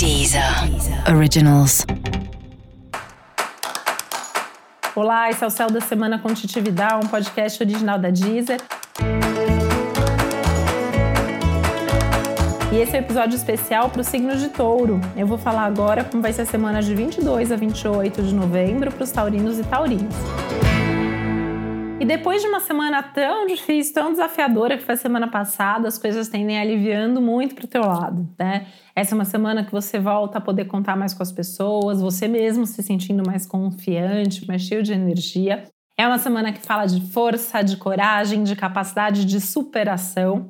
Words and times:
Deezer 0.00 0.42
Originals. 1.14 1.84
Olá, 4.96 5.28
esse 5.28 5.44
é 5.44 5.46
o 5.46 5.50
Céu 5.50 5.70
da 5.70 5.82
Semana 5.82 6.18
com 6.18 6.30
um 6.30 7.06
podcast 7.06 7.62
original 7.62 7.98
da 7.98 8.08
Deezer. 8.08 8.62
E 12.72 12.76
esse 12.76 12.96
é 12.96 12.98
o 12.98 13.02
um 13.02 13.04
episódio 13.04 13.36
especial 13.36 13.90
para 13.90 14.00
o 14.00 14.04
signo 14.04 14.34
de 14.36 14.48
touro. 14.48 14.98
Eu 15.14 15.26
vou 15.26 15.36
falar 15.36 15.66
agora 15.66 16.02
como 16.02 16.22
vai 16.22 16.32
ser 16.32 16.42
a 16.42 16.46
semana 16.46 16.80
de 16.80 16.94
22 16.94 17.52
a 17.52 17.56
28 17.56 18.22
de 18.22 18.34
novembro 18.34 18.90
para 18.90 19.04
os 19.04 19.10
taurinos 19.10 19.58
e 19.58 19.64
taurinas. 19.64 20.14
E 22.00 22.04
depois 22.06 22.40
de 22.40 22.48
uma 22.48 22.60
semana 22.60 23.02
tão 23.02 23.46
difícil, 23.46 23.92
tão 23.92 24.10
desafiadora 24.10 24.78
que 24.78 24.82
foi 24.82 24.94
a 24.94 24.96
semana 24.96 25.28
passada, 25.28 25.86
as 25.86 25.98
coisas 25.98 26.28
tendem 26.28 26.58
aliviando 26.58 27.20
muito 27.20 27.54
para 27.54 27.66
o 27.66 27.68
teu 27.68 27.82
lado, 27.82 28.26
né? 28.38 28.68
Essa 28.96 29.14
é 29.14 29.16
uma 29.16 29.26
semana 29.26 29.62
que 29.62 29.70
você 29.70 29.98
volta 29.98 30.38
a 30.38 30.40
poder 30.40 30.64
contar 30.64 30.96
mais 30.96 31.12
com 31.12 31.22
as 31.22 31.30
pessoas, 31.30 32.00
você 32.00 32.26
mesmo 32.26 32.64
se 32.64 32.82
sentindo 32.82 33.22
mais 33.26 33.44
confiante, 33.44 34.48
mais 34.48 34.62
cheio 34.62 34.82
de 34.82 34.94
energia. 34.94 35.64
É 35.94 36.06
uma 36.06 36.16
semana 36.16 36.54
que 36.54 36.66
fala 36.66 36.86
de 36.86 37.02
força, 37.12 37.60
de 37.60 37.76
coragem, 37.76 38.44
de 38.44 38.56
capacidade 38.56 39.26
de 39.26 39.38
superação. 39.38 40.48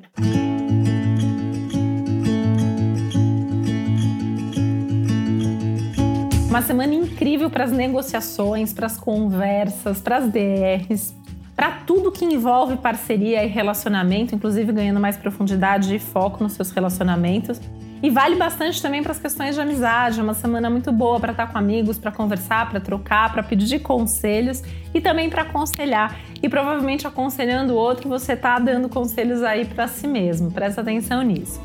Uma 6.47 6.61
semana 6.61 6.93
incrível 6.93 7.49
para 7.49 7.65
as 7.65 7.73
negociações, 7.73 8.71
para 8.71 8.85
as 8.85 8.97
conversas, 8.97 9.99
para 9.99 10.17
as 10.17 10.29
DRs, 10.29 11.13
para 11.61 11.73
tudo 11.85 12.11
que 12.11 12.25
envolve 12.25 12.75
parceria 12.77 13.43
e 13.43 13.47
relacionamento, 13.47 14.33
inclusive 14.33 14.73
ganhando 14.73 14.99
mais 14.99 15.15
profundidade 15.15 15.93
e 15.93 15.99
foco 15.99 16.43
nos 16.43 16.53
seus 16.53 16.71
relacionamentos. 16.71 17.61
E 18.01 18.09
vale 18.09 18.35
bastante 18.35 18.81
também 18.81 19.03
para 19.03 19.11
as 19.11 19.19
questões 19.19 19.53
de 19.53 19.61
amizade, 19.61 20.19
é 20.19 20.23
uma 20.23 20.33
semana 20.33 20.71
muito 20.71 20.91
boa 20.91 21.19
para 21.19 21.33
estar 21.33 21.45
com 21.51 21.59
amigos, 21.59 21.99
para 21.99 22.11
conversar, 22.11 22.67
para 22.71 22.79
trocar, 22.79 23.31
para 23.31 23.43
pedir 23.43 23.77
conselhos 23.77 24.63
e 24.91 24.99
também 24.99 25.29
para 25.29 25.43
aconselhar. 25.43 26.19
E 26.41 26.49
provavelmente 26.49 27.05
aconselhando 27.05 27.73
o 27.73 27.77
outro, 27.77 28.09
você 28.09 28.33
está 28.33 28.57
dando 28.57 28.89
conselhos 28.89 29.43
aí 29.43 29.63
para 29.63 29.87
si 29.87 30.07
mesmo. 30.07 30.49
Presta 30.49 30.81
atenção 30.81 31.21
nisso. 31.21 31.61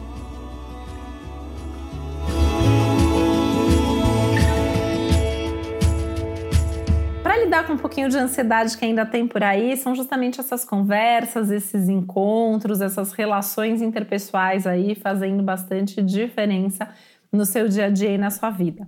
Com 7.66 7.72
um 7.72 7.76
pouquinho 7.76 8.08
de 8.08 8.16
ansiedade 8.16 8.78
que 8.78 8.84
ainda 8.84 9.04
tem 9.04 9.26
por 9.26 9.42
aí 9.42 9.76
são 9.76 9.94
justamente 9.94 10.38
essas 10.38 10.64
conversas, 10.64 11.50
esses 11.50 11.88
encontros, 11.88 12.80
essas 12.80 13.12
relações 13.12 13.82
interpessoais 13.82 14.66
aí 14.66 14.94
fazendo 14.94 15.42
bastante 15.42 16.00
diferença 16.00 16.88
no 17.32 17.44
seu 17.44 17.68
dia 17.68 17.86
a 17.86 17.90
dia 17.90 18.10
e 18.10 18.18
na 18.18 18.30
sua 18.30 18.50
vida. 18.50 18.86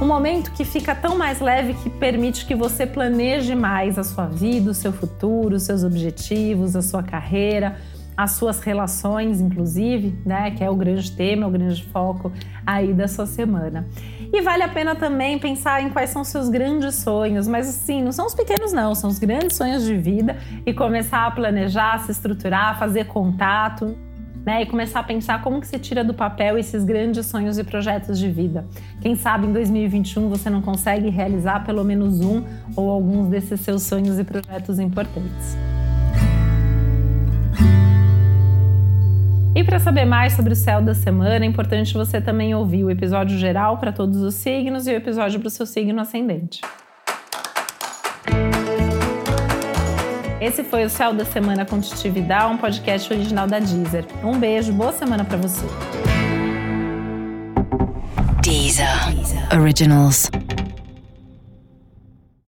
Um 0.00 0.06
momento 0.06 0.52
que 0.52 0.64
fica 0.64 0.94
tão 0.94 1.16
mais 1.16 1.40
leve 1.40 1.74
que 1.74 1.88
permite 1.88 2.44
que 2.44 2.54
você 2.54 2.86
planeje 2.86 3.54
mais 3.54 3.98
a 3.98 4.04
sua 4.04 4.26
vida, 4.26 4.70
o 4.70 4.74
seu 4.74 4.92
futuro, 4.92 5.56
os 5.56 5.62
seus 5.62 5.82
objetivos, 5.82 6.76
a 6.76 6.82
sua 6.82 7.02
carreira, 7.02 7.76
as 8.16 8.32
suas 8.32 8.60
relações, 8.60 9.40
inclusive, 9.40 10.18
né, 10.24 10.50
que 10.52 10.64
é 10.64 10.70
o 10.70 10.74
grande 10.74 11.12
tema, 11.12 11.46
o 11.46 11.50
grande 11.50 11.84
foco 11.84 12.32
aí 12.66 12.94
da 12.94 13.06
sua 13.06 13.26
semana. 13.26 13.86
E 14.32 14.40
vale 14.40 14.62
a 14.62 14.68
pena 14.68 14.94
também 14.94 15.38
pensar 15.38 15.82
em 15.82 15.90
quais 15.90 16.10
são 16.10 16.22
os 16.22 16.28
seus 16.28 16.48
grandes 16.48 16.94
sonhos, 16.96 17.46
mas 17.46 17.68
assim, 17.68 18.02
não 18.02 18.12
são 18.12 18.26
os 18.26 18.34
pequenos 18.34 18.72
não, 18.72 18.94
são 18.94 19.10
os 19.10 19.18
grandes 19.18 19.56
sonhos 19.56 19.84
de 19.84 19.96
vida 19.96 20.36
e 20.64 20.72
começar 20.72 21.26
a 21.26 21.30
planejar, 21.30 21.98
se 22.00 22.10
estruturar, 22.10 22.78
fazer 22.78 23.06
contato, 23.06 23.96
né, 24.46 24.62
e 24.62 24.66
começar 24.66 25.00
a 25.00 25.02
pensar 25.02 25.42
como 25.42 25.60
que 25.60 25.66
se 25.66 25.78
tira 25.78 26.04
do 26.04 26.14
papel 26.14 26.56
esses 26.56 26.84
grandes 26.84 27.26
sonhos 27.26 27.58
e 27.58 27.64
projetos 27.64 28.16
de 28.16 28.30
vida. 28.30 28.64
Quem 29.00 29.16
sabe 29.16 29.46
em 29.46 29.52
2021 29.52 30.28
você 30.28 30.48
não 30.48 30.62
consegue 30.62 31.10
realizar 31.10 31.64
pelo 31.64 31.84
menos 31.84 32.20
um 32.20 32.44
ou 32.76 32.88
alguns 32.88 33.28
desses 33.28 33.60
seus 33.60 33.82
sonhos 33.82 34.18
e 34.20 34.24
projetos 34.24 34.78
importantes. 34.78 35.56
E 39.56 39.64
para 39.64 39.78
saber 39.78 40.04
mais 40.04 40.34
sobre 40.34 40.52
o 40.52 40.56
céu 40.56 40.82
da 40.82 40.94
semana, 40.94 41.42
é 41.42 41.48
importante 41.48 41.94
você 41.94 42.20
também 42.20 42.54
ouvir 42.54 42.84
o 42.84 42.90
episódio 42.90 43.38
geral 43.38 43.78
para 43.78 43.90
todos 43.90 44.20
os 44.20 44.34
signos 44.34 44.86
e 44.86 44.90
o 44.90 44.94
episódio 44.94 45.40
para 45.40 45.46
o 45.46 45.50
seu 45.50 45.64
signo 45.64 45.98
ascendente. 45.98 46.60
Esse 50.38 50.62
foi 50.62 50.84
o 50.84 50.90
Céu 50.90 51.14
da 51.14 51.24
Semana 51.24 51.64
com 51.64 51.80
Titi 51.80 52.10
Vidal, 52.10 52.50
um 52.50 52.58
podcast 52.58 53.10
original 53.10 53.46
da 53.46 53.58
Deezer. 53.58 54.04
Um 54.22 54.38
beijo, 54.38 54.74
boa 54.74 54.92
semana 54.92 55.24
para 55.24 55.38
você. 55.38 55.64
Deezer. 58.42 58.86
Originals. 59.58 60.30